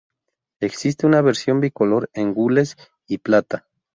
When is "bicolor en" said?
1.59-2.33